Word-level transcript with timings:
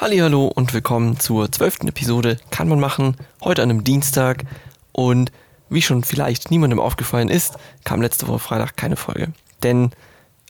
Hallo 0.00 0.46
und 0.46 0.72
willkommen 0.72 1.20
zur 1.20 1.52
zwölften 1.52 1.86
Episode 1.86 2.38
Kann 2.50 2.68
man 2.68 2.80
machen, 2.80 3.18
heute 3.44 3.62
an 3.62 3.68
einem 3.68 3.84
Dienstag 3.84 4.44
und 4.92 5.30
wie 5.68 5.82
schon 5.82 6.04
vielleicht 6.04 6.50
niemandem 6.50 6.80
aufgefallen 6.80 7.28
ist, 7.28 7.58
kam 7.84 8.00
letzte 8.00 8.26
Woche 8.26 8.38
Freitag 8.38 8.78
keine 8.78 8.96
Folge. 8.96 9.34
Denn 9.62 9.90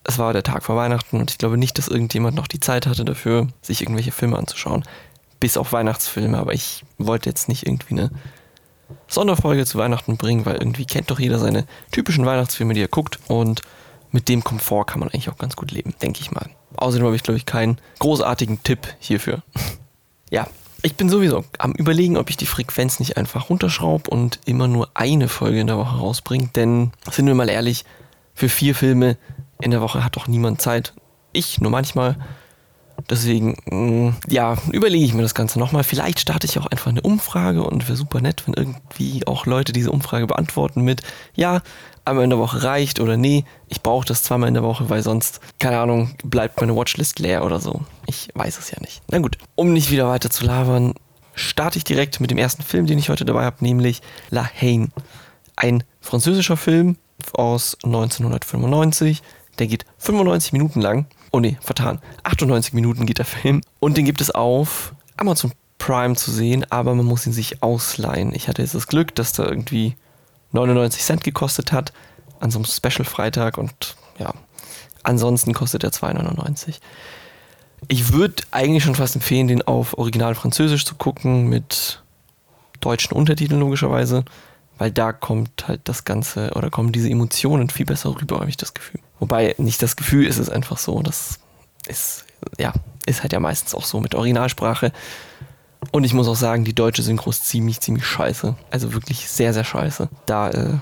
es 0.05 0.19
war 0.19 0.33
der 0.33 0.45
Tag 0.45 0.63
vor 0.63 0.77
Weihnachten 0.77 1.19
und 1.19 1.33
ich 1.33 1.39
glaube 1.39 1.59
nicht, 1.59 1.79
dass 1.79 1.89
irgendjemand 1.89 2.37
noch 2.37 2.47
die 2.47 2.61
Zeit 2.61 2.87
hatte 2.87 3.05
dafür, 3.05 3.49
sich 3.61 3.81
irgendwelche 3.83 4.13
Filme 4.13 4.39
anzuschauen. 4.39 4.85
Bis 5.41 5.57
auf 5.57 5.73
Weihnachtsfilme, 5.73 6.39
aber 6.39 6.55
ich 6.55 6.85
wollte 6.99 7.29
jetzt 7.29 7.49
nicht 7.49 7.67
irgendwie 7.67 7.95
eine 7.95 8.11
Sonderfolge 9.09 9.67
zu 9.67 9.79
Weihnachten 9.79 10.17
bringen, 10.17 10.47
weil 10.47 10.59
irgendwie 10.59 10.87
kennt 10.87 11.11
doch 11.11 11.19
jeder 11.19 11.41
seine 11.41 11.67
typischen 11.91 12.25
Weihnachtsfilme, 12.25 12.75
die 12.75 12.83
er 12.83 12.89
guckt 12.89 13.19
und 13.27 13.63
mit 14.13 14.29
dem 14.29 14.45
Komfort 14.45 14.87
kann 14.87 15.01
man 15.01 15.09
eigentlich 15.09 15.31
auch 15.31 15.39
ganz 15.39 15.57
gut 15.57 15.71
leben, 15.71 15.95
denke 16.03 16.21
ich 16.21 16.31
mal. 16.31 16.49
Außerdem 16.77 17.07
habe 17.07 17.17
ich, 17.17 17.23
glaube 17.23 17.39
ich, 17.39 17.47
keinen 17.47 17.79
großartigen 17.99 18.63
Tipp 18.63 18.95
hierfür. 18.99 19.43
ja, 20.31 20.47
ich 20.83 20.97
bin 20.97 21.09
sowieso 21.09 21.45
am 21.59 21.73
Überlegen, 21.73 22.17
ob 22.17 22.31
ich 22.31 22.37
die 22.37 22.47
Frequenz 22.47 23.01
nicht 23.01 23.17
einfach 23.17 23.51
runterschraube 23.51 24.11
und 24.11 24.41
immer 24.47 24.69
nur 24.69 24.89
eine 24.95 25.29
Folge 25.29 25.61
in 25.61 25.67
der 25.67 25.77
Woche 25.77 25.99
rausbringe. 25.99 26.51
Denn, 26.55 26.93
sind 27.11 27.27
wir 27.27 27.35
mal 27.35 27.51
ehrlich, 27.51 27.85
für 28.35 28.49
vier 28.49 28.75
Filme 28.75 29.19
in 29.61 29.71
der 29.71 29.83
Woche 29.83 30.05
hat 30.05 30.17
doch 30.17 30.27
niemand 30.27 30.61
Zeit. 30.63 30.95
Ich 31.33 31.61
nur 31.61 31.71
manchmal. 31.71 32.17
Deswegen, 33.09 33.57
mm, 33.67 34.17
ja, 34.29 34.57
überlege 34.73 35.05
ich 35.05 35.15
mir 35.15 35.23
das 35.23 35.35
Ganze 35.35 35.59
nochmal. 35.59 35.85
Vielleicht 35.85 36.21
starte 36.21 36.47
ich 36.47 36.59
auch 36.59 36.67
einfach 36.67 36.91
eine 36.91 37.03
Umfrage 37.03 37.63
und 37.63 37.89
wäre 37.89 37.97
super 37.97 38.21
nett, 38.21 38.43
wenn 38.47 38.55
irgendwie 38.55 39.27
auch 39.27 39.47
Leute 39.47 39.73
diese 39.73 39.91
Umfrage 39.91 40.27
beantworten 40.27 40.83
mit, 40.83 41.03
ja, 41.35 41.63
einmal 42.05 42.25
in 42.25 42.31
der 42.31 42.39
Woche 42.39 42.63
reicht 42.63 43.01
oder 43.01 43.17
nee, 43.17 43.45
ich 43.69 43.83
brauche 43.83 44.07
das 44.07 44.23
zweimal 44.23 44.49
in 44.49 44.55
der 44.55 44.63
Woche, 44.63 44.91
weil 44.91 45.03
sonst, 45.03 45.41
keine 45.59 45.79
Ahnung, 45.79 46.15
bleibt 46.25 46.61
meine 46.61 46.75
Watchlist 46.75 47.19
leer 47.19 47.45
oder 47.45 47.61
so. 47.61 47.83
Ich 48.07 48.29
weiß 48.35 48.59
es 48.59 48.71
ja 48.71 48.79
nicht. 48.81 49.03
Na 49.11 49.19
gut, 49.19 49.39
um 49.55 49.73
nicht 49.73 49.91
wieder 49.91 50.09
weiter 50.09 50.31
zu 50.31 50.45
labern, 50.45 50.95
starte 51.35 51.79
ich 51.79 51.85
direkt 51.85 52.21
mit 52.21 52.31
dem 52.31 52.39
ersten 52.39 52.63
Film, 52.63 52.87
den 52.87 52.99
ich 52.99 53.09
heute 53.09 53.25
dabei 53.25 53.45
habe, 53.45 53.57
nämlich 53.61 54.03
La 54.31 54.49
Haine. 54.61 54.89
Ein 55.57 55.85
französischer 56.01 56.57
Film 56.57 56.97
aus 57.33 57.77
1995. 57.85 59.23
Der 59.59 59.67
geht 59.67 59.85
95 59.99 60.53
Minuten 60.53 60.81
lang. 60.81 61.07
Oh 61.31 61.41
nee, 61.41 61.57
vertan. 61.61 62.01
98 62.25 62.73
Minuten 62.73 63.07
geht 63.07 63.19
der 63.19 63.25
Film. 63.25 63.61
Und 63.79 63.97
den 63.97 64.05
gibt 64.05 64.21
es 64.21 64.31
auf 64.31 64.95
Amazon 65.17 65.53
Prime 65.79 66.15
zu 66.15 66.31
sehen, 66.31 66.67
aber 66.71 66.95
man 66.95 67.07
muss 67.07 67.27
ihn 67.27 67.33
sich 67.33 67.63
ausleihen. 67.63 68.35
Ich 68.35 68.49
hatte 68.49 68.63
jetzt 68.63 68.75
das 68.75 68.87
Glück, 68.87 69.15
dass 69.15 69.33
da 69.33 69.45
irgendwie 69.45 69.97
99 70.53 71.03
Cent 71.03 71.25
gekostet 71.25 71.73
hat 71.73 71.93
an 72.41 72.51
so 72.51 72.59
einem 72.59 72.67
Special-Freitag 72.67 73.59
und 73.59 73.97
ja, 74.19 74.33
ansonsten 75.03 75.53
kostet 75.53 75.85
er 75.85 75.91
2,99. 75.91 76.81
Ich 77.89 78.13
würde 78.13 78.43
eigentlich 78.51 78.85
schon 78.85 78.95
fast 78.95 79.15
empfehlen, 79.15 79.49
den 79.49 79.63
auf 79.63 79.97
Original 79.97 80.35
Französisch 80.35 80.85
zu 80.85 80.95
gucken 80.95 81.49
mit 81.49 82.03
deutschen 82.81 83.15
Untertiteln 83.15 83.61
logischerweise, 83.61 84.25
weil 84.79 84.91
da 84.91 85.13
kommt 85.13 85.69
halt 85.69 85.83
das 85.85 86.05
Ganze 86.05 86.53
oder 86.55 86.71
kommen 86.71 86.93
diese 86.93 87.09
Emotionen 87.09 87.71
viel 87.71 87.87
besser 87.87 88.15
rüber, 88.21 88.41
habe 88.41 88.51
ich 88.51 88.57
das 88.57 88.75
Gefühl. 88.75 89.01
Wobei 89.21 89.55
nicht 89.59 89.83
das 89.83 89.97
Gefühl 89.97 90.27
ist 90.27 90.39
es 90.39 90.49
einfach 90.49 90.79
so, 90.79 91.03
das 91.03 91.39
ist 91.87 92.25
ja 92.59 92.73
ist 93.07 93.23
halt 93.23 93.33
ja 93.33 93.41
meistens 93.41 93.75
auch 93.75 93.85
so 93.85 94.01
mit 94.01 94.15
Originalsprache. 94.15 94.93
Und 95.93 96.05
ich 96.05 96.13
muss 96.13 96.29
auch 96.29 96.37
sagen, 96.37 96.65
die 96.65 96.75
deutsche 96.75 97.03
Synchro 97.03 97.31
ist 97.31 97.47
ziemlich, 97.47 97.81
ziemlich 97.81 98.05
scheiße. 98.05 98.55
Also 98.71 98.93
wirklich 98.93 99.29
sehr, 99.29 99.55
sehr 99.55 99.65
scheiße. 99.65 100.09
Da, 100.27 100.51
äh, 100.51 100.79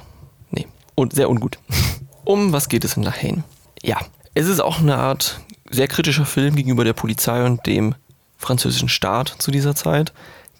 nee. 0.50 0.67
Und 0.95 1.14
sehr 1.14 1.30
ungut. 1.30 1.58
um 2.25 2.53
was 2.53 2.69
geht 2.69 2.84
es 2.84 2.97
in 2.97 3.05
La 3.05 3.12
Haine? 3.12 3.45
Ja, 3.83 3.98
es 4.34 4.48
ist 4.48 4.61
auch 4.61 4.80
eine 4.80 4.97
Art 4.97 5.41
sehr 5.70 5.89
kritischer 5.89 6.27
Film 6.27 6.56
gegenüber 6.56 6.84
der 6.84 6.95
Polizei 6.95 7.45
und 7.45 7.67
dem 7.67 7.95
französischen 8.36 8.89
Staat 8.89 9.34
zu 9.39 9.50
dieser 9.50 9.75
Zeit. 9.75 10.12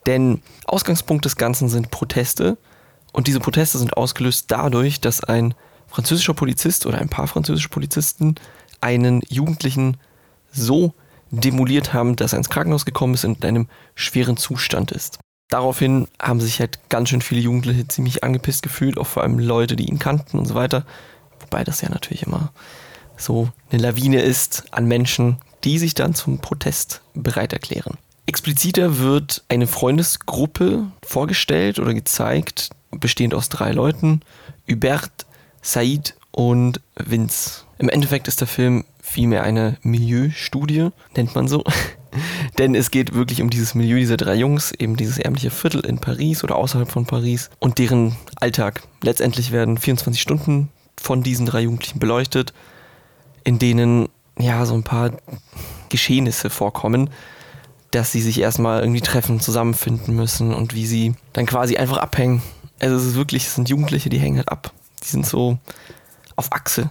Denn 0.06 0.42
Ausgangspunkt 0.64 1.24
des 1.24 1.36
Ganzen 1.36 1.68
sind 1.68 1.90
Proteste. 1.90 2.56
Und 3.12 3.26
diese 3.26 3.40
Proteste 3.40 3.78
sind 3.78 3.96
ausgelöst 3.96 4.46
dadurch, 4.48 5.00
dass 5.00 5.24
ein 5.24 5.54
französischer 5.89 6.34
Polizist 6.34 6.87
oder 6.87 6.99
ein 6.99 7.09
paar 7.09 7.26
französische 7.26 7.69
Polizisten 7.69 8.37
einen 8.81 9.22
Jugendlichen 9.28 9.97
so 10.53 10.94
demoliert 11.31 11.93
haben, 11.93 12.16
dass 12.16 12.32
er 12.32 12.38
ins 12.38 12.50
Krankenhaus 12.50 12.84
gekommen 12.84 13.15
ist 13.15 13.25
und 13.25 13.38
in 13.38 13.49
einem 13.49 13.69
schweren 13.94 14.37
Zustand 14.37 14.93
ist. 14.93 15.19
Daraufhin 15.50 16.09
haben 16.21 16.41
sich 16.41 16.60
halt 16.60 16.78
ganz 16.88 17.09
schön 17.09 17.22
viele 17.22 17.41
Jugendliche 17.41 17.88
ziemlich 17.88 18.22
angepisst 18.22 18.62
gefühlt, 18.62 18.98
auch 18.98 19.06
vor 19.06 19.22
allem 19.22 19.38
Leute, 19.38 19.77
die 19.77 19.88
ihn 19.88 19.98
kannten 19.98 20.38
und 20.38 20.47
so 20.47 20.54
weiter. 20.54 20.84
Wobei 21.41 21.65
das 21.65 21.81
ja 21.81 21.88
natürlich 21.88 22.25
immer 22.25 22.53
so 23.16 23.48
eine 23.71 23.82
Lawine 23.82 24.21
ist 24.21 24.65
an 24.72 24.87
Menschen, 24.87 25.38
die 25.65 25.78
sich 25.78 25.94
dann 25.94 26.15
zum 26.15 26.38
Protest 26.38 27.00
bereit 27.15 27.53
erklären. 27.53 27.97
Expliziter 28.27 28.98
wird 28.98 29.43
eine 29.48 29.66
Freundesgruppe 29.66 30.93
vorgestellt 31.03 31.78
oder 31.78 31.94
gezeigt, 31.94 32.71
bestehend 32.91 33.32
aus 33.32 33.48
drei 33.48 33.72
Leuten: 33.72 34.21
Hubert, 34.71 35.27
Said 35.62 36.14
und 36.30 36.80
Vince. 36.96 37.62
Im 37.78 37.88
Endeffekt 37.88 38.28
ist 38.28 38.41
der 38.41 38.48
Film 38.48 38.84
vielmehr 39.00 39.42
eine 39.42 39.76
Milieustudie, 39.82 40.91
nennt 41.16 41.34
man 41.34 41.48
so. 41.48 41.64
Denn 42.58 42.74
es 42.74 42.91
geht 42.91 43.14
wirklich 43.14 43.42
um 43.42 43.50
dieses 43.50 43.74
Milieu 43.74 43.98
dieser 43.98 44.16
drei 44.16 44.34
Jungs, 44.34 44.72
eben 44.72 44.97
dieses 44.97 45.18
ärmliche 45.18 45.50
Viertel 45.50 45.84
in 45.84 45.98
Paris 45.98 46.42
oder 46.42 46.56
außerhalb 46.56 46.91
von 46.91 47.06
Paris 47.06 47.50
und 47.58 47.78
deren 47.78 48.16
Alltag. 48.36 48.82
Letztendlich 49.02 49.52
werden 49.52 49.78
24 49.78 50.20
Stunden 50.20 50.70
von 51.00 51.22
diesen 51.22 51.47
drei 51.47 51.60
Jugendlichen 51.60 51.98
beleuchtet, 51.98 52.52
in 53.44 53.58
denen 53.58 54.08
ja 54.38 54.64
so 54.66 54.74
ein 54.74 54.82
paar 54.82 55.12
Geschehnisse 55.88 56.50
vorkommen, 56.50 57.10
dass 57.91 58.12
sie 58.12 58.20
sich 58.20 58.41
erstmal 58.41 58.80
irgendwie 58.80 59.00
treffen, 59.00 59.41
zusammenfinden 59.41 60.14
müssen 60.14 60.52
und 60.52 60.74
wie 60.74 60.86
sie 60.86 61.14
dann 61.32 61.47
quasi 61.47 61.76
einfach 61.76 61.98
abhängen. 61.98 62.42
Also 62.80 62.97
es 62.97 63.04
ist 63.04 63.14
wirklich, 63.14 63.47
es 63.47 63.54
sind 63.54 63.68
Jugendliche, 63.68 64.08
die 64.08 64.18
hängen 64.18 64.38
halt 64.38 64.50
ab. 64.50 64.72
Die 65.00 65.09
sind 65.09 65.26
so 65.26 65.59
auf 66.36 66.53
Achse 66.53 66.91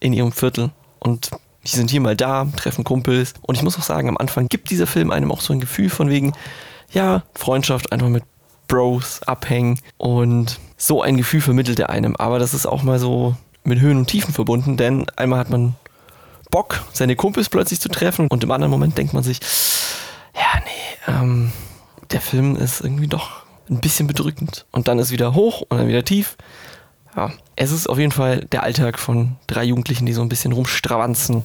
in 0.00 0.12
ihrem 0.12 0.32
Viertel 0.32 0.70
und 0.98 1.30
die 1.66 1.76
sind 1.76 1.90
hier 1.90 2.00
mal 2.00 2.16
da, 2.16 2.46
treffen 2.56 2.84
Kumpels. 2.84 3.34
Und 3.42 3.56
ich 3.56 3.62
muss 3.62 3.78
auch 3.78 3.82
sagen, 3.82 4.08
am 4.08 4.16
Anfang 4.16 4.48
gibt 4.48 4.70
dieser 4.70 4.86
Film 4.86 5.10
einem 5.10 5.32
auch 5.32 5.40
so 5.40 5.52
ein 5.52 5.60
Gefühl 5.60 5.90
von 5.90 6.08
wegen, 6.08 6.32
ja, 6.92 7.24
Freundschaft, 7.34 7.92
einfach 7.92 8.08
mit 8.08 8.24
Bros 8.68 9.22
abhängen. 9.24 9.80
Und 9.98 10.60
so 10.76 11.02
ein 11.02 11.16
Gefühl 11.16 11.40
vermittelt 11.40 11.78
er 11.80 11.90
einem. 11.90 12.16
Aber 12.16 12.38
das 12.38 12.54
ist 12.54 12.66
auch 12.66 12.82
mal 12.82 12.98
so 12.98 13.36
mit 13.64 13.80
Höhen 13.80 13.98
und 13.98 14.06
Tiefen 14.06 14.32
verbunden, 14.32 14.76
denn 14.76 15.06
einmal 15.16 15.40
hat 15.40 15.50
man 15.50 15.74
Bock, 16.50 16.84
seine 16.92 17.16
Kumpels 17.16 17.48
plötzlich 17.48 17.80
zu 17.80 17.88
treffen 17.88 18.28
und 18.28 18.44
im 18.44 18.50
anderen 18.52 18.70
Moment 18.70 18.96
denkt 18.96 19.12
man 19.12 19.24
sich, 19.24 19.40
ja, 20.34 20.60
nee, 20.64 21.12
ähm, 21.12 21.52
der 22.12 22.20
Film 22.20 22.54
ist 22.54 22.80
irgendwie 22.80 23.08
doch 23.08 23.42
ein 23.68 23.80
bisschen 23.80 24.06
bedrückend. 24.06 24.66
Und 24.70 24.86
dann 24.86 25.00
ist 25.00 25.10
wieder 25.10 25.34
hoch 25.34 25.62
und 25.62 25.78
dann 25.78 25.88
wieder 25.88 26.04
tief 26.04 26.36
ja, 27.16 27.32
es 27.56 27.72
ist 27.72 27.88
auf 27.88 27.98
jeden 27.98 28.12
Fall 28.12 28.46
der 28.52 28.62
Alltag 28.62 28.98
von 28.98 29.36
drei 29.46 29.64
Jugendlichen, 29.64 30.06
die 30.06 30.12
so 30.12 30.22
ein 30.22 30.28
bisschen 30.28 30.52
rumstravanzen 30.52 31.44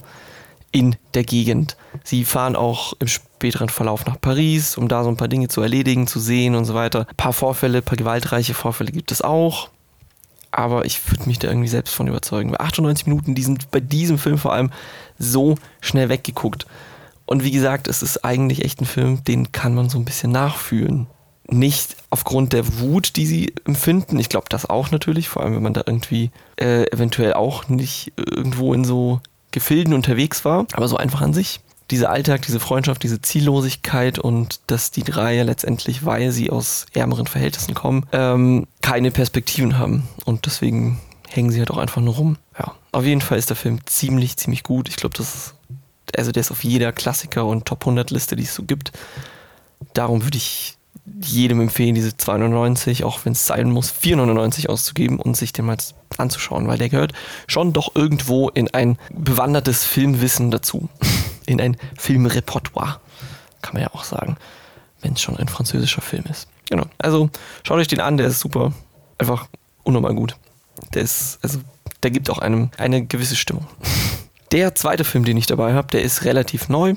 in 0.70 0.96
der 1.14 1.24
Gegend. 1.24 1.76
Sie 2.04 2.24
fahren 2.24 2.56
auch 2.56 2.92
im 2.98 3.08
späteren 3.08 3.68
Verlauf 3.68 4.06
nach 4.06 4.20
Paris, 4.20 4.76
um 4.76 4.88
da 4.88 5.02
so 5.04 5.10
ein 5.10 5.16
paar 5.16 5.28
Dinge 5.28 5.48
zu 5.48 5.60
erledigen, 5.62 6.06
zu 6.06 6.20
sehen 6.20 6.54
und 6.54 6.64
so 6.64 6.74
weiter. 6.74 7.06
Ein 7.08 7.16
paar 7.16 7.32
Vorfälle, 7.32 7.78
ein 7.78 7.84
paar 7.84 7.96
gewaltreiche 7.96 8.54
Vorfälle 8.54 8.92
gibt 8.92 9.12
es 9.12 9.22
auch. 9.22 9.70
Aber 10.50 10.84
ich 10.84 11.10
würde 11.10 11.26
mich 11.26 11.38
da 11.38 11.48
irgendwie 11.48 11.68
selbst 11.68 11.94
von 11.94 12.08
überzeugen. 12.08 12.50
Bei 12.50 12.60
98 12.60 13.06
Minuten, 13.06 13.34
die 13.34 13.42
sind 13.42 13.70
bei 13.70 13.80
diesem 13.80 14.18
Film 14.18 14.36
vor 14.36 14.52
allem 14.52 14.70
so 15.18 15.56
schnell 15.80 16.10
weggeguckt. 16.10 16.66
Und 17.24 17.44
wie 17.44 17.50
gesagt, 17.50 17.88
es 17.88 18.02
ist 18.02 18.24
eigentlich 18.24 18.62
echt 18.62 18.80
ein 18.82 18.86
Film, 18.86 19.24
den 19.24 19.52
kann 19.52 19.74
man 19.74 19.88
so 19.88 19.98
ein 19.98 20.04
bisschen 20.04 20.32
nachfühlen 20.32 21.06
nicht 21.52 21.96
aufgrund 22.10 22.52
der 22.52 22.80
Wut, 22.80 23.16
die 23.16 23.26
sie 23.26 23.52
empfinden. 23.64 24.18
Ich 24.18 24.28
glaube 24.28 24.46
das 24.48 24.68
auch 24.68 24.90
natürlich, 24.90 25.28
vor 25.28 25.42
allem 25.42 25.54
wenn 25.54 25.62
man 25.62 25.74
da 25.74 25.82
irgendwie 25.86 26.30
äh, 26.56 26.90
eventuell 26.90 27.34
auch 27.34 27.68
nicht 27.68 28.12
irgendwo 28.16 28.74
in 28.74 28.84
so 28.84 29.20
Gefilden 29.50 29.94
unterwegs 29.94 30.44
war, 30.44 30.66
aber 30.72 30.88
so 30.88 30.96
einfach 30.96 31.20
an 31.20 31.34
sich. 31.34 31.60
Dieser 31.90 32.10
Alltag, 32.10 32.42
diese 32.42 32.58
Freundschaft, 32.58 33.02
diese 33.02 33.20
Ziellosigkeit 33.20 34.18
und 34.18 34.60
dass 34.68 34.90
die 34.90 35.02
drei 35.02 35.42
letztendlich, 35.42 36.06
weil 36.06 36.32
sie 36.32 36.50
aus 36.50 36.86
ärmeren 36.94 37.26
Verhältnissen 37.26 37.74
kommen, 37.74 38.06
ähm, 38.12 38.66
keine 38.80 39.10
Perspektiven 39.10 39.78
haben. 39.78 40.08
Und 40.24 40.46
deswegen 40.46 41.00
hängen 41.28 41.50
sie 41.50 41.58
halt 41.58 41.70
auch 41.70 41.78
einfach 41.78 42.00
nur 42.00 42.14
rum. 42.14 42.36
Ja, 42.58 42.74
auf 42.92 43.04
jeden 43.04 43.20
Fall 43.20 43.38
ist 43.38 43.50
der 43.50 43.56
Film 43.56 43.80
ziemlich, 43.84 44.38
ziemlich 44.38 44.62
gut. 44.62 44.88
Ich 44.88 44.96
glaube, 44.96 45.16
das 45.18 45.34
ist, 45.34 45.54
also 46.16 46.32
der 46.32 46.40
ist 46.40 46.50
auf 46.50 46.64
jeder 46.64 46.92
Klassiker- 46.92 47.44
und 47.44 47.66
Top 47.66 47.82
100 47.82 48.10
Liste, 48.10 48.36
die 48.36 48.44
es 48.44 48.54
so 48.54 48.62
gibt. 48.62 48.92
Darum 49.92 50.24
würde 50.24 50.38
ich 50.38 50.78
jedem 51.20 51.60
empfehlen, 51.60 51.94
diese 51.94 52.10
2,99, 52.10 53.04
auch 53.04 53.24
wenn 53.24 53.32
es 53.32 53.46
sein 53.46 53.70
muss, 53.70 53.92
4,99 53.92 54.68
auszugeben 54.68 55.18
und 55.18 55.36
sich 55.36 55.52
den 55.52 55.66
mal 55.66 55.76
anzuschauen, 56.18 56.68
weil 56.68 56.78
der 56.78 56.88
gehört 56.88 57.12
schon 57.48 57.72
doch 57.72 57.94
irgendwo 57.94 58.48
in 58.50 58.72
ein 58.72 58.98
bewandertes 59.12 59.84
Filmwissen 59.84 60.50
dazu. 60.50 60.88
In 61.44 61.60
ein 61.60 61.76
Filmrepertoire, 61.98 63.00
kann 63.62 63.72
man 63.74 63.82
ja 63.82 63.90
auch 63.92 64.04
sagen, 64.04 64.36
wenn 65.00 65.14
es 65.14 65.20
schon 65.20 65.36
ein 65.36 65.48
französischer 65.48 66.00
Film 66.00 66.22
ist. 66.30 66.46
Genau. 66.70 66.84
Also 66.98 67.30
schaut 67.64 67.78
euch 67.78 67.88
den 67.88 68.00
an, 68.00 68.16
der 68.16 68.28
ist 68.28 68.38
super. 68.38 68.72
Einfach 69.18 69.48
unnormal 69.82 70.14
gut. 70.14 70.36
Der 70.94 71.02
ist, 71.02 71.40
also, 71.42 71.58
der 72.04 72.12
gibt 72.12 72.30
auch 72.30 72.38
einem 72.38 72.70
eine 72.78 73.04
gewisse 73.04 73.36
Stimmung. 73.36 73.66
Der 74.52 74.74
zweite 74.74 75.04
Film, 75.04 75.24
den 75.24 75.38
ich 75.38 75.46
dabei 75.46 75.72
habe, 75.72 75.88
der 75.88 76.02
ist 76.02 76.24
relativ 76.24 76.68
neu, 76.68 76.94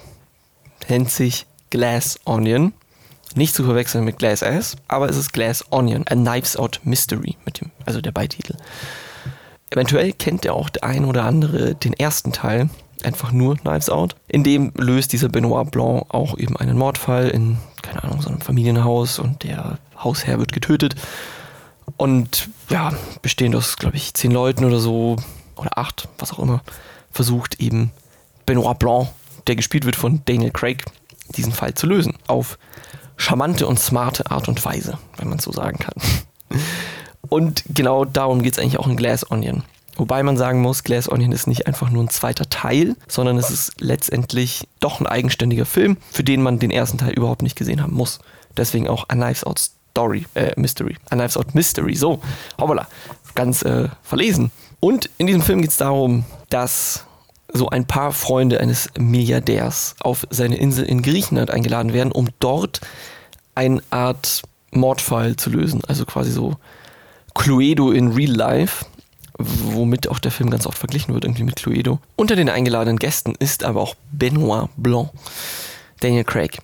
nennt 0.90 1.10
sich 1.10 1.46
Glass 1.70 2.20
Onion. 2.26 2.74
Nicht 3.36 3.54
zu 3.54 3.66
verwechseln 3.66 4.06
mit 4.06 4.18
Glass 4.18 4.42
Ass, 4.42 4.78
aber 4.88 5.10
es 5.10 5.18
ist 5.18 5.34
Glass 5.34 5.66
Onion, 5.70 6.06
A 6.08 6.16
Knives 6.16 6.56
Out 6.56 6.80
Mystery, 6.84 7.36
mit 7.46 7.60
dem, 7.60 7.72
also 7.86 8.00
der 8.00 8.14
Beititel. 8.14 8.56
Eventuell 9.70 10.14
kennt 10.14 10.46
ja 10.46 10.54
auch 10.54 10.70
der 10.70 10.86
ein 10.86 11.04
oder 11.04 11.26
andere 11.26 11.76
den 11.76 11.94
ersten 11.94 12.32
Teil, 12.32 12.70
einfach 13.04 13.34
nur 13.34 13.58
Knives 13.58 13.90
Out. 13.90 14.16
In 14.30 14.46
dem 14.46 14.72
löst 14.78 15.12
dieser 15.12 15.28
Benoit 15.28 15.70
Blanc 15.70 16.06
auch 16.10 16.38
eben 16.38 16.56
einen 16.56 16.78
Mordfall 16.78 17.28
in, 17.28 17.58
keine 17.82 18.06
Ahnung, 18.06 18.22
so 18.22 18.30
einem 18.30 18.40
Familienhaus 18.40 19.20
und 19.20 19.44
der 19.44 19.80
Hausherr 20.02 20.40
wird 20.40 20.54
getötet. 20.54 20.96
Und 21.98 22.50
ja, 22.70 22.94
bestehend 23.22 23.56
aus, 23.56 23.76
glaube 23.76 23.98
ich, 23.98 24.14
zehn 24.14 24.32
Leuten 24.32 24.64
oder 24.64 24.80
so, 24.80 25.18
oder 25.58 25.78
acht, 25.78 26.08
was 26.20 26.32
auch 26.32 26.40
immer, 26.40 26.62
versucht 27.12 27.60
eben 27.60 27.92
Benoit 28.46 28.80
Blanc, 28.80 29.10
der 29.48 29.56
gespielt 29.58 29.86
wird 29.86 29.96
von 29.96 30.22
Daniel 30.26 30.52
Craig, 30.52 30.86
diesen 31.36 31.52
Fall 31.52 31.74
zu 31.74 31.86
lösen. 31.86 32.14
Auf 32.28 32.58
charmante 33.18 33.68
und 33.68 33.80
smarte 33.80 34.30
Art 34.32 34.48
und 34.48 34.64
Weise, 34.66 34.98
wenn 35.18 35.30
man 35.30 35.40
so 35.40 35.52
sagen 35.52 35.80
kann. 35.80 35.96
Und 37.30 37.64
genau 37.70 38.06
darum 38.06 38.42
geht 38.44 38.54
es 38.54 38.60
eigentlich 38.60 38.80
auch 38.80 38.88
in 38.88 38.98
Glass 38.98 39.30
Onion. 39.30 39.64
Wobei 39.98 40.24
man 40.24 40.36
sagen 40.36 40.62
muss, 40.62 40.84
Glass 40.84 41.10
Onion 41.10 41.32
ist 41.32 41.48
nicht 41.48 41.68
einfach 41.68 41.90
nur 41.90 42.04
ein 42.04 42.10
zweiter 42.10 42.50
Teil, 42.50 42.96
sondern 43.08 43.38
es 43.38 43.50
ist 43.50 43.80
letztendlich 43.80 44.68
doch 44.80 45.00
ein 45.00 45.08
eigenständiger 45.08 45.66
Film, 45.66 45.98
für 46.12 46.24
den 46.24 46.42
man 46.42 46.60
den 46.60 46.72
ersten 46.72 46.98
Teil 46.98 47.14
überhaupt 47.14 47.42
nicht 47.42 47.56
gesehen 47.56 47.82
haben 47.82 47.94
muss. 47.94 48.20
Deswegen 48.58 48.88
auch 48.88 49.06
A 49.08 49.16
Knives 49.16 49.44
Out 49.46 49.60
Story, 49.60 50.26
äh, 50.34 50.52
Mystery. 50.58 50.98
A 51.10 51.16
Knives 51.16 51.38
Out 51.38 51.56
Mystery, 51.56 51.96
so, 51.96 52.20
hoppala, 52.60 52.88
ganz 53.36 53.62
äh, 53.62 53.88
verlesen. 54.04 54.52
Und 54.82 55.10
in 55.18 55.28
diesem 55.28 55.42
Film 55.42 55.62
geht 55.62 55.72
es 55.72 55.78
darum, 55.78 56.26
dass 56.50 57.06
so 57.56 57.70
ein 57.70 57.86
paar 57.86 58.12
Freunde 58.12 58.60
eines 58.60 58.90
Milliardärs 58.98 59.96
auf 60.00 60.28
seine 60.30 60.58
Insel 60.58 60.86
in 60.86 61.02
Griechenland 61.02 61.52
eingeladen 61.52 61.94
werden, 61.94 62.12
um 62.12 62.28
dort 62.40 62.82
eine 63.56 63.82
Art 63.90 64.44
Mordfall 64.72 65.38
zu 65.38 65.50
lösen. 65.50 65.82
Also 65.88 66.06
quasi 66.06 66.32
so 66.32 66.56
Cluedo 67.34 67.92
in 67.92 68.12
Real 68.12 68.32
Life, 68.32 68.86
womit 69.38 70.10
auch 70.10 70.20
der 70.20 70.32
Film 70.32 70.50
ganz 70.50 70.68
oft 70.68 70.78
verglichen 70.78 71.14
wird, 71.14 71.24
irgendwie 71.24 71.44
mit 71.44 71.56
Cluedo. 71.56 72.00
Unter 72.16 72.36
den 72.36 72.50
eingeladenen 72.50 73.00
Gästen 73.00 73.36
ist 73.40 73.64
aber 73.64 73.82
auch 73.82 73.96
Benoit 74.12 74.70
Blanc, 74.76 75.10
Daniel 76.02 76.24
Craig. 76.26 76.60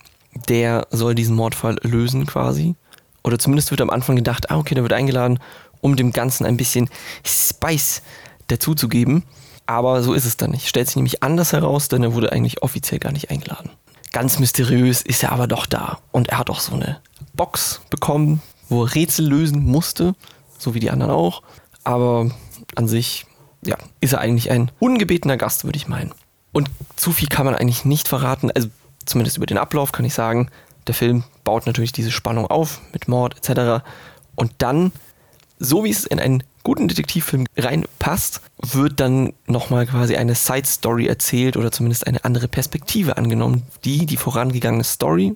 Der 0.49 0.87
soll 0.91 1.15
diesen 1.15 1.35
Mordfall 1.35 1.77
lösen 1.83 2.25
quasi. 2.25 2.75
Oder 3.23 3.39
zumindest 3.39 3.71
wird 3.71 3.81
am 3.81 3.89
Anfang 3.89 4.15
gedacht, 4.15 4.49
ah, 4.49 4.57
okay, 4.57 4.75
der 4.75 4.83
wird 4.83 4.93
eingeladen, 4.93 5.39
um 5.81 5.95
dem 5.95 6.11
Ganzen 6.11 6.45
ein 6.45 6.57
bisschen 6.57 6.89
Spice 7.25 8.01
dazuzugeben. 8.47 9.23
Aber 9.71 10.03
so 10.03 10.13
ist 10.13 10.25
es 10.25 10.37
dann 10.37 10.51
nicht. 10.51 10.67
Stellt 10.67 10.87
sich 10.87 10.97
nämlich 10.97 11.23
anders 11.23 11.53
heraus, 11.53 11.87
denn 11.87 12.03
er 12.03 12.13
wurde 12.13 12.31
eigentlich 12.31 12.61
offiziell 12.61 12.99
gar 12.99 13.11
nicht 13.11 13.31
eingeladen. 13.31 13.69
Ganz 14.11 14.39
mysteriös 14.39 15.01
ist 15.01 15.23
er 15.23 15.31
aber 15.31 15.47
doch 15.47 15.65
da. 15.65 15.99
Und 16.11 16.29
er 16.29 16.39
hat 16.39 16.49
auch 16.49 16.59
so 16.59 16.73
eine 16.73 16.99
Box 17.33 17.81
bekommen, 17.89 18.41
wo 18.67 18.83
er 18.83 18.95
Rätsel 18.95 19.27
lösen 19.27 19.63
musste 19.65 20.15
so 20.61 20.73
wie 20.73 20.79
die 20.79 20.91
anderen 20.91 21.11
auch. 21.11 21.41
Aber 21.83 22.29
an 22.75 22.87
sich, 22.87 23.25
ja, 23.65 23.77
ist 23.99 24.13
er 24.13 24.19
eigentlich 24.19 24.51
ein 24.51 24.71
ungebetener 24.79 25.37
Gast, 25.37 25.65
würde 25.65 25.77
ich 25.77 25.87
meinen. 25.87 26.11
Und 26.51 26.69
zu 26.95 27.11
viel 27.11 27.27
kann 27.27 27.45
man 27.45 27.55
eigentlich 27.55 27.85
nicht 27.85 28.07
verraten. 28.07 28.51
Also 28.51 28.69
zumindest 29.05 29.37
über 29.37 29.45
den 29.45 29.57
Ablauf 29.57 29.91
kann 29.91 30.05
ich 30.05 30.13
sagen, 30.13 30.49
der 30.87 30.95
Film 30.95 31.23
baut 31.43 31.65
natürlich 31.65 31.91
diese 31.91 32.11
Spannung 32.11 32.47
auf 32.47 32.81
mit 32.93 33.07
Mord 33.07 33.35
etc. 33.37 33.83
Und 34.35 34.53
dann, 34.59 34.91
so 35.59 35.83
wie 35.83 35.89
es 35.89 36.05
in 36.05 36.19
einen 36.19 36.43
guten 36.63 36.87
Detektivfilm 36.87 37.45
reinpasst, 37.57 38.41
wird 38.57 38.99
dann 38.99 39.33
nochmal 39.47 39.87
quasi 39.87 40.15
eine 40.15 40.35
Side 40.35 40.67
Story 40.67 41.07
erzählt 41.07 41.57
oder 41.57 41.71
zumindest 41.71 42.07
eine 42.07 42.23
andere 42.23 42.47
Perspektive 42.47 43.17
angenommen, 43.17 43.63
die 43.83 44.05
die 44.05 44.17
vorangegangene 44.17 44.83
Story 44.83 45.35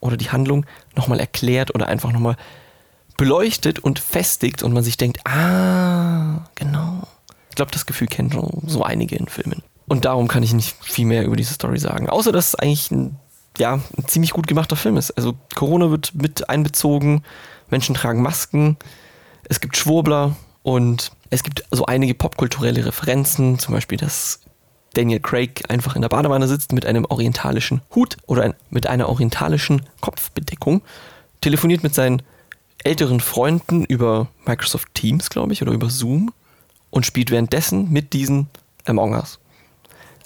oder 0.00 0.16
die 0.16 0.30
Handlung 0.30 0.66
nochmal 0.94 1.20
erklärt 1.20 1.74
oder 1.74 1.88
einfach 1.88 2.12
nochmal 2.12 2.36
beleuchtet 3.16 3.78
und 3.78 3.98
festigt 3.98 4.62
und 4.62 4.72
man 4.72 4.84
sich 4.84 4.96
denkt, 4.96 5.26
ah, 5.26 6.44
genau. 6.54 7.06
Ich 7.50 7.56
glaube, 7.56 7.70
das 7.72 7.86
Gefühl 7.86 8.08
kennen 8.08 8.30
schon 8.30 8.62
so 8.66 8.82
einige 8.82 9.16
in 9.16 9.28
Filmen. 9.28 9.62
Und 9.88 10.04
darum 10.04 10.28
kann 10.28 10.42
ich 10.42 10.52
nicht 10.52 10.76
viel 10.82 11.06
mehr 11.06 11.24
über 11.24 11.36
diese 11.36 11.54
Story 11.54 11.78
sagen. 11.78 12.08
Außer, 12.10 12.32
dass 12.32 12.48
es 12.48 12.54
eigentlich 12.56 12.90
ein, 12.90 13.16
ja, 13.56 13.74
ein 13.96 14.06
ziemlich 14.06 14.32
gut 14.32 14.46
gemachter 14.46 14.76
Film 14.76 14.96
ist. 14.96 15.12
Also 15.12 15.34
Corona 15.54 15.90
wird 15.90 16.14
mit 16.14 16.50
einbezogen, 16.50 17.22
Menschen 17.70 17.94
tragen 17.94 18.20
Masken, 18.20 18.76
es 19.48 19.60
gibt 19.60 19.76
Schwurbler 19.76 20.36
und 20.66 21.12
es 21.30 21.44
gibt 21.44 21.62
so 21.70 21.86
einige 21.86 22.12
popkulturelle 22.12 22.84
Referenzen, 22.84 23.60
zum 23.60 23.72
Beispiel, 23.72 23.98
dass 23.98 24.40
Daniel 24.94 25.20
Craig 25.20 25.62
einfach 25.68 25.94
in 25.94 26.02
der 26.02 26.08
Badewanne 26.08 26.48
sitzt 26.48 26.72
mit 26.72 26.86
einem 26.86 27.04
orientalischen 27.04 27.82
Hut 27.94 28.16
oder 28.26 28.42
ein, 28.42 28.54
mit 28.68 28.88
einer 28.88 29.08
orientalischen 29.08 29.82
Kopfbedeckung, 30.00 30.82
telefoniert 31.40 31.84
mit 31.84 31.94
seinen 31.94 32.20
älteren 32.82 33.20
Freunden 33.20 33.84
über 33.84 34.26
Microsoft 34.44 34.92
Teams, 34.92 35.30
glaube 35.30 35.52
ich, 35.52 35.62
oder 35.62 35.70
über 35.70 35.88
Zoom 35.88 36.32
und 36.90 37.06
spielt 37.06 37.30
währenddessen 37.30 37.92
mit 37.92 38.12
diesen 38.12 38.48
Among 38.86 39.14
Us. 39.14 39.38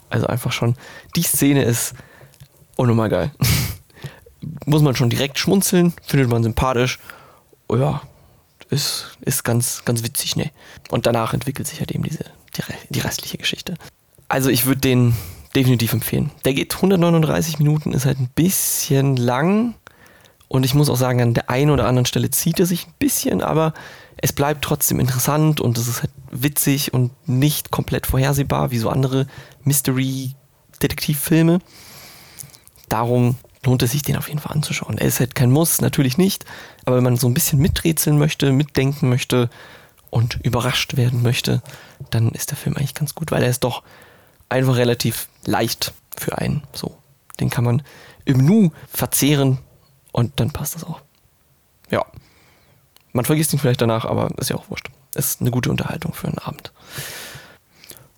Also 0.09 0.27
einfach 0.27 0.53
schon, 0.53 0.75
die 1.17 1.23
Szene 1.23 1.65
ist 1.65 1.93
unnormal 2.77 3.11
geil. 3.11 3.31
Muss 4.65 4.81
man 4.81 4.97
schon 4.97 5.11
direkt 5.11 5.39
schmunzeln, 5.39 5.93
findet 6.03 6.31
man 6.31 6.43
sympathisch. 6.43 6.99
Oh 7.69 7.77
ja, 7.77 8.01
ist, 8.71 9.19
ist 9.21 9.45
ganz, 9.45 9.85
ganz 9.85 10.03
witzig, 10.03 10.37
ne? 10.37 10.51
Und 10.91 11.07
danach 11.07 11.35
entwickelt 11.35 11.69
sich 11.69 11.81
halt 11.81 11.93
eben 11.93 12.05
diese, 12.05 12.25
die, 12.57 12.63
die 12.91 13.01
restliche 13.01 13.39
Geschichte. 13.39 13.75
Also 14.29 14.49
ich 14.51 14.67
würde 14.67 14.81
den 14.81 15.15
definitiv 15.55 15.93
empfehlen. 15.93 16.31
Der 16.45 16.55
geht 16.55 16.75
139 16.75 17.59
Minuten, 17.59 17.93
ist 17.93 18.07
halt 18.07 18.21
ein 18.21 18.31
bisschen 18.35 19.17
lang, 19.17 19.75
und 20.53 20.65
ich 20.65 20.75
muss 20.75 20.91
auch 20.91 20.97
sagen, 20.97 21.23
an 21.23 21.33
der 21.33 21.49
einen 21.49 21.71
oder 21.71 21.87
anderen 21.87 22.07
Stelle 22.07 22.29
zieht 22.29 22.59
er 22.59 22.67
sich 22.67 22.89
ein 22.89 22.95
bisschen, 22.99 23.41
aber 23.41 23.73
es 24.17 24.33
bleibt 24.33 24.65
trotzdem 24.65 24.99
interessant 24.99 25.61
und 25.61 25.79
es 25.79 25.87
ist 25.87 26.03
halt 26.03 26.11
witzig 26.33 26.93
und 26.93 27.13
nicht 27.29 27.71
komplett 27.71 28.05
vorhersehbar 28.09 28.73
wie 28.73 28.79
so 28.79 28.89
andere 28.89 29.29
Mystery-Detektivfilme. 29.63 31.61
Darum 32.89 33.37
lohnt 33.65 33.83
es 33.83 33.93
sich, 33.93 34.03
den 34.03 34.17
auf 34.17 34.29
jeden 34.29 34.41
Fall 34.41 34.53
anzuschauen. 34.53 34.99
Er 34.99 35.07
ist 35.07 35.21
halt 35.21 35.35
kein 35.35 35.51
Muss, 35.51 35.81
natürlich 35.81 36.19
nicht, 36.19 36.45
aber 36.85 36.97
wenn 36.97 37.05
man 37.05 37.17
so 37.17 37.29
ein 37.29 37.35
bisschen 37.35 37.59
miträtseln 37.61 38.19
möchte, 38.19 38.53
mitdenken 38.53 39.09
möchte 39.09 39.51
und 40.11 40.39
überrascht 40.43 40.97
werden 40.97 41.23
möchte, 41.23 41.63
dann 42.11 42.31
ist 42.31 42.51
der 42.51 42.57
Film 42.57 42.77
eigentlich 42.77 42.95
ganz 42.95 43.15
gut, 43.15 43.31
weil 43.31 43.43
er 43.43 43.51
ist 43.51 43.65
doch 43.65 43.83
einfach 44.49 44.77
relativ 44.77 45.29
leicht 45.45 45.93
für 46.17 46.39
einen. 46.39 46.63
So, 46.73 46.97
den 47.39 47.51
kann 47.51 47.65
man 47.65 47.83
im 48.25 48.45
Nu 48.45 48.73
verzehren 48.93 49.59
und 50.13 50.41
dann 50.41 50.51
passt 50.51 50.75
das 50.75 50.85
auch. 50.85 51.01
Ja. 51.91 52.05
Man 53.13 53.25
vergisst 53.25 53.53
ihn 53.53 53.59
vielleicht 53.59 53.81
danach, 53.83 54.05
aber 54.05 54.31
ist 54.39 54.51
ja 54.51 54.57
auch 54.57 54.71
wurscht. 54.71 54.89
Ist 55.15 55.41
eine 55.41 55.51
gute 55.51 55.71
Unterhaltung 55.71 56.13
für 56.13 56.29
einen 56.29 56.39
Abend. 56.39 56.73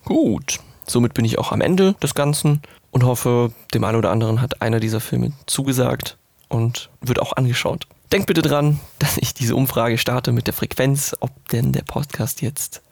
Gut. 0.05 0.61
Somit 0.87 1.15
bin 1.15 1.25
ich 1.25 1.39
auch 1.39 1.53
am 1.53 1.61
Ende 1.61 1.95
des 1.95 2.15
Ganzen 2.15 2.61
und 2.93 3.05
hoffe, 3.05 3.51
dem 3.75 3.83
einen 3.83 3.99
oder 3.99 4.11
anderen 4.11 4.41
hat 4.41 4.63
einer 4.63 4.79
dieser 4.79 5.01
Filme 5.01 5.33
zugesagt 5.47 6.17
und 6.49 6.91
wird 7.01 7.19
auch 7.19 7.33
angeschaut. 7.33 7.89
Denkt 8.13 8.29
bitte 8.29 8.43
dran, 8.43 8.79
dass 9.01 9.17
ich 9.19 9.35
diese 9.35 9.57
Umfrage 9.57 9.99
starte 9.99 10.31
mit 10.31 10.47
der 10.47 10.55
Frequenz, 10.55 11.17
ob 11.19 11.49
denn 11.49 11.73
der 11.73 11.83
Podcast 11.83 12.43
jetzt 12.43 12.83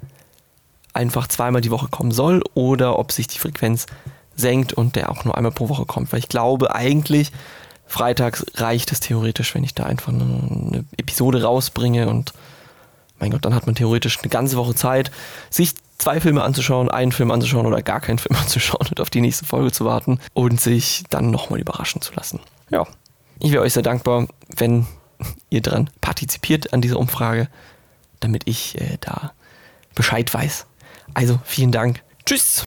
einfach 0.93 1.29
zweimal 1.29 1.61
die 1.61 1.71
Woche 1.71 1.87
kommen 1.89 2.11
soll 2.11 2.43
oder 2.55 2.99
ob 2.99 3.13
sich 3.13 3.29
die 3.29 3.39
Frequenz 3.39 3.87
senkt 4.35 4.73
und 4.73 4.97
der 4.97 5.11
auch 5.11 5.25
nur 5.25 5.37
einmal 5.37 5.53
pro 5.53 5.69
Woche 5.69 5.85
kommt. 5.85 6.13
Weil 6.13 6.19
ich 6.19 6.29
glaube 6.29 6.75
eigentlich, 6.75 7.31
freitags 7.87 8.45
reicht 8.55 8.91
es 8.91 9.01
theoretisch, 9.01 9.55
wenn 9.55 9.63
ich 9.63 9.75
da 9.75 9.85
einfach 9.85 10.13
eine, 10.13 10.85
Episode 10.97 11.43
rausbringe 11.43 12.09
und 12.09 12.33
mein 13.19 13.31
Gott, 13.31 13.45
dann 13.45 13.55
hat 13.55 13.67
man 13.67 13.75
theoretisch 13.75 14.19
eine 14.19 14.31
ganze 14.31 14.57
Woche 14.57 14.75
Zeit, 14.75 15.11
sich 15.51 15.75
zwei 16.01 16.21
Filme 16.21 16.43
anzuschauen, 16.43 16.91
einen 16.91 17.13
Film 17.13 17.31
anzuschauen 17.31 17.67
oder 17.67 17.83
gar 17.83 18.01
keinen 18.01 18.19
Film 18.19 18.37
anzuschauen 18.41 18.89
und 18.89 19.01
auf 19.01 19.11
die 19.11 19.21
nächste 19.21 19.45
Folge 19.45 19.71
zu 19.71 19.85
warten 19.85 20.19
und 20.33 20.61
sich 20.61 21.05
dann 21.11 21.31
nochmal 21.31 21.61
überraschen 21.61 22.01
zu 22.01 22.13
lassen. 22.15 22.41
Ja, 22.71 22.87
ich 23.39 23.53
wäre 23.53 23.63
euch 23.63 23.75
sehr 23.75 23.83
dankbar, 23.83 24.27
wenn 24.49 24.87
ihr 25.51 25.63
dran 25.63 25.91
partizipiert 26.01 26.73
an 26.73 26.81
dieser 26.81 26.99
Umfrage, 26.99 27.49
damit 28.21 28.43
ich 28.47 28.81
äh, 28.81 28.99
da 29.01 29.33
Bescheid 29.95 30.33
weiß. 30.33 30.67
Also 31.15 31.39
vielen 31.45 31.73
Dank. 31.73 32.03
Tschüss. 32.25 32.59